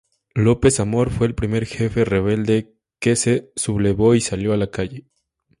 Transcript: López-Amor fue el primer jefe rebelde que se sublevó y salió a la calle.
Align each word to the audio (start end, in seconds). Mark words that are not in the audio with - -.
López-Amor 0.33 1.11
fue 1.11 1.27
el 1.27 1.35
primer 1.35 1.67
jefe 1.67 2.03
rebelde 2.05 2.73
que 2.99 3.15
se 3.15 3.51
sublevó 3.55 4.15
y 4.15 4.21
salió 4.21 4.51
a 4.51 4.57
la 4.57 4.71
calle. 4.71 5.05